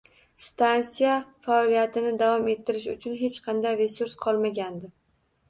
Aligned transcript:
Stansiya 0.43 1.17
faoliyatini 1.47 2.13
davom 2.23 2.49
ettirish 2.55 2.89
uchun 2.95 3.19
hech 3.21 3.39
qanday 3.45 3.79
resurs 3.83 4.19
qolmagandi. 4.27 4.93